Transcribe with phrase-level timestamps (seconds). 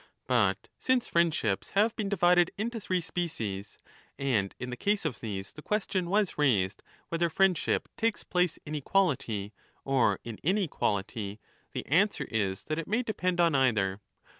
[0.25, 3.77] But since friendships have been divided into three species,
[4.17, 8.57] and in the case of these the question was raised ^ whether friendship takes place
[8.65, 9.53] in equality
[9.85, 11.37] or in inequality,^
[11.73, 14.01] the answer is that it may depend on either.